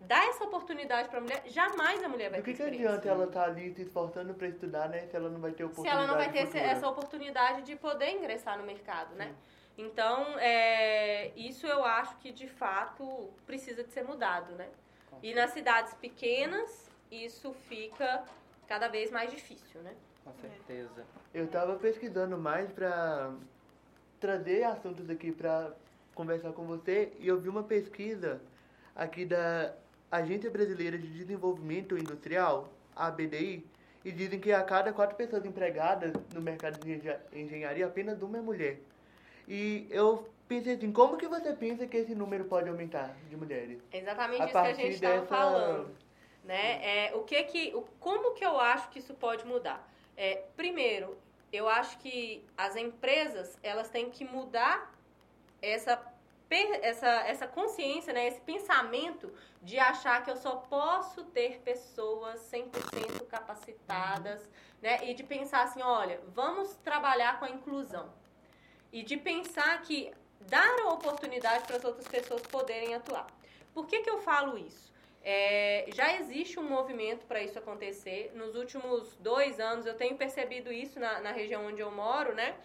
[0.02, 2.90] dar essa oportunidade para a mulher, jamais a mulher vai Do ter que, que experiência.
[2.90, 5.08] adianta ela estar ali se esforçando pra estudar, né?
[5.08, 6.64] Se ela não vai ter se oportunidade ela não vai ter futura.
[6.64, 9.34] essa oportunidade de poder ingressar no mercado, né?
[9.78, 14.70] Então, é, isso eu acho que de fato precisa de ser mudado, né?
[15.22, 18.24] E nas cidades pequenas, isso fica
[18.68, 19.94] cada vez mais difícil, né?
[20.24, 21.06] Com certeza.
[21.34, 23.34] Eu tava pesquisando mais pra
[24.20, 25.72] trazer assuntos aqui pra
[26.14, 28.42] conversar com você e eu vi uma pesquisa
[28.96, 29.74] aqui da
[30.10, 33.66] Agência Brasileira de Desenvolvimento Industrial, a ABDI,
[34.04, 38.38] e dizem que a cada quatro pessoas empregadas no mercado de engen- engenharia, apenas uma
[38.38, 38.80] é mulher.
[39.48, 43.82] E eu pensei assim, como que você pensa que esse número pode aumentar de mulheres?
[43.92, 45.96] Exatamente A isso que a gente estava dessa- falando.
[46.44, 47.08] Né?
[47.08, 49.88] É, o que que, o, como que eu acho que isso pode mudar?
[50.16, 51.18] É, primeiro,
[51.52, 54.94] eu acho que as empresas elas têm que mudar
[55.62, 56.00] essa
[56.82, 63.26] essa, essa consciência, né, esse pensamento de achar que eu só posso ter pessoas 100%
[63.28, 64.48] capacitadas,
[64.82, 68.10] né, e de pensar assim, olha, vamos trabalhar com a inclusão.
[68.96, 73.28] E de pensar que dar a oportunidade para as outras pessoas poderem atuar.
[73.74, 74.94] Por que, que eu falo isso?
[75.22, 78.32] É, já existe um movimento para isso acontecer.
[78.34, 82.56] Nos últimos dois anos, eu tenho percebido isso na, na região onde eu moro, né?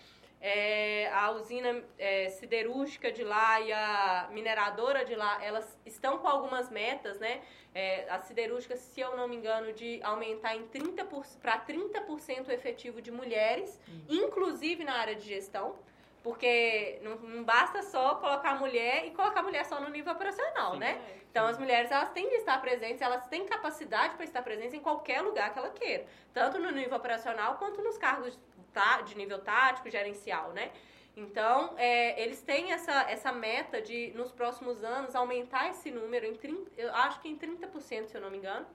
[0.41, 6.29] É, a usina é, siderúrgica de lá e a mineradora de lá, elas estão com
[6.29, 7.43] algumas metas, né?
[7.75, 11.05] É, a siderúrgica, se eu não me engano, de aumentar em 30
[11.43, 15.75] para 30% o efetivo de mulheres, inclusive na área de gestão.
[16.23, 20.79] Porque não, não basta só colocar mulher e colocar mulher só no nível operacional, Sim.
[20.79, 21.01] né?
[21.31, 24.81] Então as mulheres elas têm de estar presentes, elas têm capacidade para estar presentes em
[24.81, 26.05] qualquer lugar que ela queira,
[26.35, 28.39] tanto no nível operacional quanto nos cargos
[28.73, 30.71] tá, de nível tático, gerencial, né?
[31.17, 36.35] Então, é, eles têm essa, essa meta de, nos próximos anos, aumentar esse número em
[36.35, 38.67] 30, eu acho que em 30%, se eu não me engano.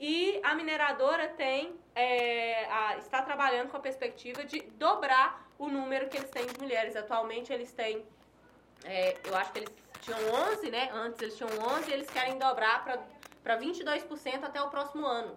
[0.00, 6.08] E a mineradora tem, é, a- está trabalhando com a perspectiva de dobrar o número
[6.08, 6.94] que eles têm de mulheres.
[6.94, 8.04] Atualmente eles têm,
[8.84, 10.18] é, eu acho que eles tinham
[10.50, 10.88] 11, né?
[10.92, 12.84] Antes eles tinham 11 e eles querem dobrar
[13.42, 15.36] para 22% até o próximo ano.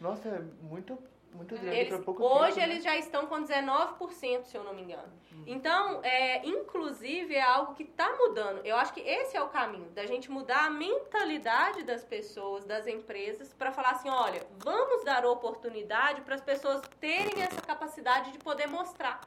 [0.00, 0.98] Nossa, é muito,
[1.32, 2.72] muito grande Eles, pouco hoje tempo, né?
[2.72, 5.12] eles já estão com 19%, se eu não me engano.
[5.32, 5.44] Uhum.
[5.46, 8.64] Então, é, inclusive, é algo que está mudando.
[8.64, 12.86] Eu acho que esse é o caminho, da gente mudar a mentalidade das pessoas, das
[12.86, 18.38] empresas, para falar assim, olha, vamos dar oportunidade para as pessoas terem essa capacidade de
[18.38, 19.20] poder mostrar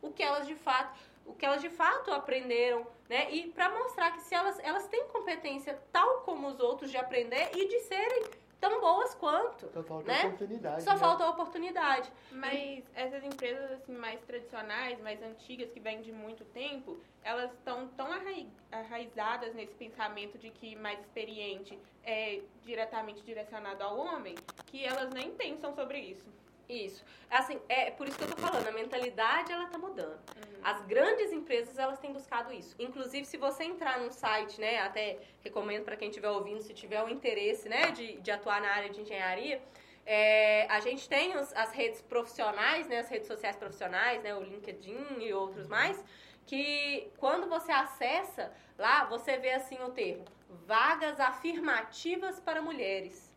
[0.00, 3.30] o que elas de fato, o que elas de fato aprenderam, né?
[3.30, 7.50] E para mostrar que se elas, elas têm competência tal como os outros de aprender
[7.54, 8.24] e de serem
[8.62, 9.68] tão boas quanto.
[9.72, 10.26] Só falta né?
[10.26, 10.84] oportunidade.
[10.84, 10.98] Só né?
[10.98, 12.12] falta a oportunidade.
[12.30, 17.88] Mas essas empresas assim mais tradicionais, mais antigas, que vêm de muito tempo, elas estão
[17.88, 24.84] tão arrai- arraizadas nesse pensamento de que mais experiente é diretamente direcionado ao homem, que
[24.84, 26.30] elas nem pensam sobre isso.
[26.72, 27.04] Isso.
[27.30, 30.18] Assim, é por isso que eu tô falando, a mentalidade ela tá mudando.
[30.62, 32.74] As grandes empresas elas têm buscado isso.
[32.78, 37.02] Inclusive, se você entrar num site, né, até recomendo para quem estiver ouvindo, se tiver
[37.02, 39.60] o interesse, né, de, de atuar na área de engenharia,
[40.06, 44.42] é, a gente tem os- as redes profissionais, né, as redes sociais profissionais, né, o
[44.42, 46.02] LinkedIn e outros mais,
[46.46, 50.24] que quando você acessa lá, você vê assim o termo
[50.66, 53.30] vagas afirmativas para mulheres.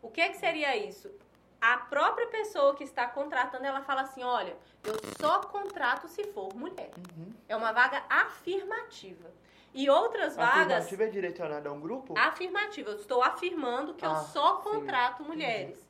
[0.00, 1.10] O que que seria isso?
[1.60, 6.54] A própria pessoa que está contratando, ela fala assim, olha, eu só contrato se for
[6.54, 6.90] mulher.
[7.16, 7.32] Uhum.
[7.48, 9.30] É uma vaga afirmativa.
[9.74, 12.14] E outras vagas afirmativa é direcionada a um grupo?
[12.16, 12.90] afirmativa.
[12.90, 14.62] Eu estou afirmando que eu Ah, só sim.
[14.70, 15.84] contrato mulheres.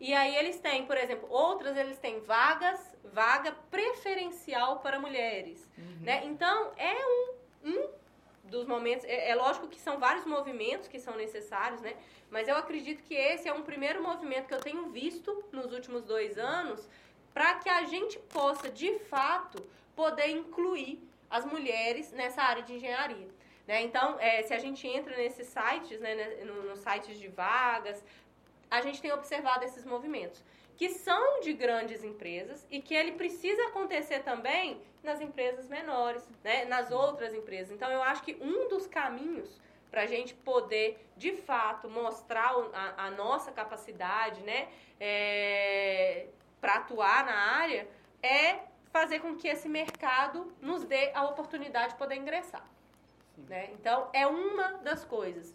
[0.00, 5.98] E aí eles têm, por exemplo, outras eles têm vagas, vaga preferencial para mulheres, Uhum.
[6.02, 6.24] né?
[6.24, 7.34] Então é um,
[7.70, 7.88] um
[8.48, 9.04] dos momentos.
[9.04, 11.94] É, é lógico que são vários movimentos que são necessários, né?
[12.30, 16.04] Mas eu acredito que esse é um primeiro movimento que eu tenho visto nos últimos
[16.04, 16.88] dois anos
[17.32, 23.28] para que a gente possa, de fato, poder incluir as mulheres nessa área de engenharia.
[23.66, 23.82] Né?
[23.82, 28.02] Então, é, se a gente entra nesses sites, né, né, no- nos sites de vagas,
[28.70, 30.42] a gente tem observado esses movimentos,
[30.76, 36.64] que são de grandes empresas e que ele precisa acontecer também nas empresas menores, né,
[36.64, 37.70] nas outras empresas.
[37.70, 43.06] Então, eu acho que um dos caminhos para a gente poder, de fato, mostrar a,
[43.06, 44.68] a nossa capacidade, né,
[46.60, 47.88] para atuar na área,
[48.22, 52.66] é fazer com que esse mercado nos dê a oportunidade de poder ingressar.
[53.48, 53.70] Né?
[53.72, 55.54] Então, é uma das coisas.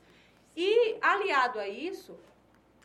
[0.56, 2.18] E, aliado a isso,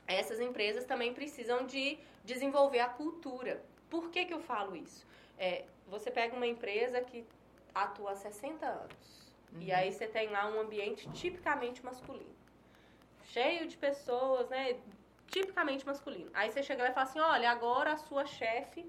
[0.07, 3.63] essas empresas também precisam de desenvolver a cultura.
[3.89, 5.07] Por que, que eu falo isso?
[5.39, 7.27] É, você pega uma empresa que
[7.75, 9.19] atua há 60 anos,
[9.61, 12.37] e aí você tem lá um ambiente tipicamente masculino.
[13.25, 14.79] Cheio de pessoas, né?
[15.29, 16.31] Tipicamente masculino.
[16.35, 18.87] Aí você chega lá e fala assim: olha, agora a sua chefe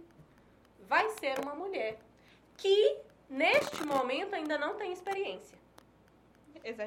[0.87, 1.97] vai ser uma mulher
[2.57, 2.97] que,
[3.29, 5.57] neste momento, ainda não tem experiência.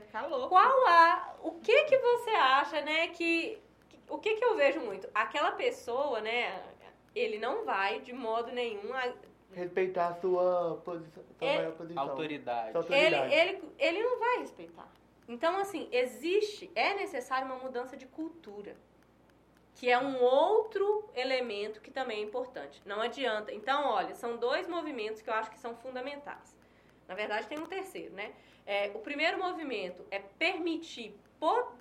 [0.03, 0.49] Ficar loucos.
[0.49, 1.35] Qual a.
[1.43, 3.09] O que que você acha, né?
[3.09, 3.59] Que.
[4.09, 5.09] O que que eu vejo muito?
[5.15, 6.63] Aquela pessoa, né?
[7.15, 8.93] Ele não vai de modo nenhum.
[9.55, 11.23] Respeitar a sua posição.
[11.39, 12.03] Sua É- maior posição.
[12.03, 12.73] Autoridade.
[12.73, 13.35] Sua Ele, autoridade.
[13.35, 14.89] ele, ele não vai respeitar.
[15.29, 16.71] Então, assim, existe.
[16.75, 18.75] É necessário uma mudança de cultura.
[19.75, 22.81] Que é um outro elemento que também é importante.
[22.85, 23.53] Não adianta.
[23.53, 26.57] Então, olha, são dois movimentos que eu acho que são fundamentais.
[27.09, 28.33] Na verdade, tem um terceiro, né?
[28.65, 31.73] É, o primeiro movimento é permitir, po-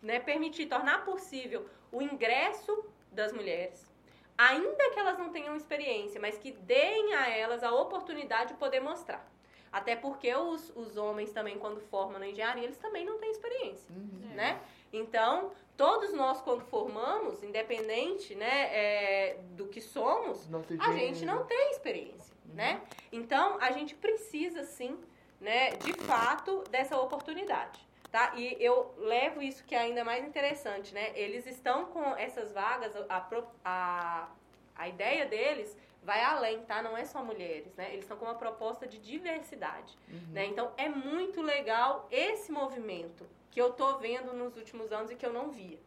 [0.00, 3.91] né, permitir, tornar possível o ingresso das mulheres,
[4.36, 8.80] ainda que elas não tenham experiência, mas que deem a elas a oportunidade de poder
[8.80, 9.26] mostrar.
[9.72, 13.90] Até porque os, os homens também, quando formam na engenharia, eles também não têm experiência
[13.90, 14.34] Uhum.
[14.34, 14.60] né?
[14.92, 20.98] Então, todos nós quando formamos, independente, né, é, do que somos, Nosso a gênero.
[20.98, 22.82] gente não tem experiência, né?
[23.10, 24.98] Então, a gente precisa sim,
[25.40, 27.80] né, de fato, dessa oportunidade,
[28.12, 28.34] tá?
[28.36, 31.10] E eu levo isso que é ainda mais interessante, né?
[31.18, 33.26] Eles estão com essas vagas, a,
[33.64, 34.28] a,
[34.76, 36.82] a ideia deles vai além, tá?
[36.82, 37.88] Não é só mulheres, né?
[37.90, 40.32] Eles estão com uma proposta de diversidade, Uhum.
[40.32, 40.44] né?
[40.46, 45.24] Então, é muito legal esse movimento que eu tô vendo nos últimos anos e que
[45.24, 45.78] eu não via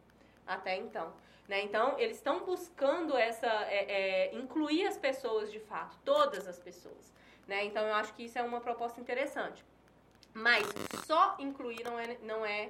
[0.46, 1.12] até então.
[1.48, 1.62] Né?
[1.62, 3.84] Então, eles estão buscando essa é,
[4.30, 7.12] é, incluir as pessoas de fato, todas as pessoas.
[7.46, 7.64] Né?
[7.64, 9.64] Então, eu acho que isso é uma proposta interessante.
[10.36, 10.66] Mas
[11.06, 12.68] só incluir não é, não é,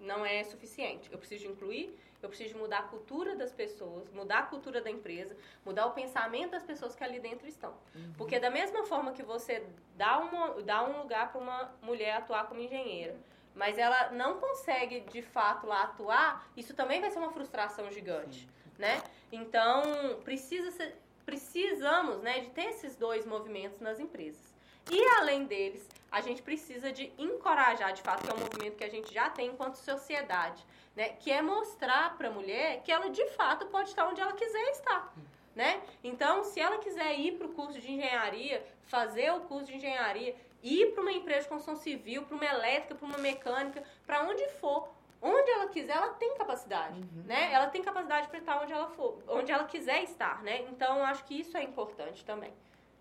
[0.00, 1.10] não é suficiente.
[1.10, 5.36] Eu preciso incluir, eu preciso mudar a cultura das pessoas, mudar a cultura da empresa,
[5.66, 7.74] mudar o pensamento das pessoas que ali dentro estão.
[8.16, 9.66] Porque da mesma forma que você
[9.96, 13.16] dá, uma, dá um lugar para uma mulher atuar como engenheira,
[13.56, 18.48] mas ela não consegue de fato lá atuar, isso também vai ser uma frustração gigante,
[18.78, 19.02] né?
[19.32, 24.54] Então, precisa ser, precisamos, né, de ter esses dois movimentos nas empresas.
[24.90, 28.84] E além deles, a gente precisa de encorajar, de fato, que é um movimento que
[28.84, 31.08] a gente já tem enquanto sociedade, né?
[31.18, 34.70] Que é mostrar para a mulher que ela de fato pode estar onde ela quiser
[34.70, 35.12] estar.
[35.56, 35.80] Né?
[36.02, 40.34] Então, se ela quiser ir para o curso de engenharia, fazer o curso de engenharia,
[40.62, 44.48] ir para uma empresa de construção civil, para uma elétrica, para uma mecânica, para onde
[44.60, 44.88] for,
[45.22, 47.22] onde ela quiser, ela tem capacidade, Uhum.
[47.26, 47.52] né?
[47.52, 50.62] Ela tem capacidade para estar onde ela for, onde ela quiser estar, né?
[50.70, 52.52] Então, acho que isso é importante também.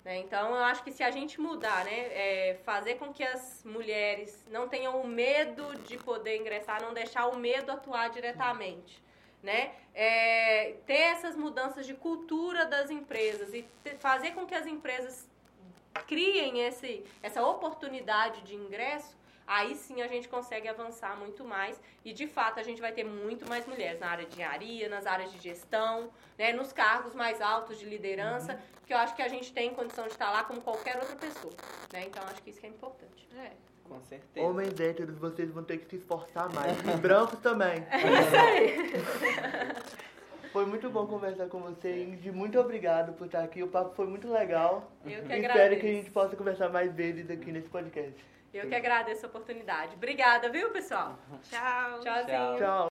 [0.03, 0.17] Né?
[0.19, 4.43] Então, eu acho que se a gente mudar, né, é, fazer com que as mulheres
[4.49, 9.01] não tenham o medo de poder ingressar, não deixar o medo atuar diretamente,
[9.41, 9.71] né?
[9.95, 15.29] É, ter essas mudanças de cultura das empresas e te- fazer com que as empresas
[16.07, 19.15] criem esse, essa oportunidade de ingresso,
[19.45, 23.03] aí sim a gente consegue avançar muito mais e de fato a gente vai ter
[23.03, 27.41] muito mais mulheres na área de engenharia, nas áreas de gestão, né, nos cargos mais
[27.41, 30.61] altos de liderança, que eu acho que a gente tem condição de estar lá como
[30.61, 31.53] qualquer outra pessoa.
[31.91, 32.05] Né?
[32.07, 33.27] Então acho que isso que é importante.
[33.37, 33.51] É.
[33.83, 34.47] Com certeza.
[34.47, 36.79] Homens héteros, vocês vão ter que se esforçar mais.
[36.79, 37.85] E brancos também.
[40.53, 42.31] Foi muito bom conversar com você, Ingrid.
[42.31, 43.63] Muito obrigado por estar aqui.
[43.63, 44.91] O papo foi muito legal.
[45.03, 45.81] Eu que Espero agradeço.
[45.81, 48.23] que a gente possa conversar mais vezes aqui nesse podcast.
[48.53, 49.95] Eu que agradeço a oportunidade.
[49.95, 51.17] Obrigada, viu, pessoal?
[51.49, 51.99] Tchau.
[52.01, 52.57] Tchauzinho.
[52.57, 52.57] Tchau.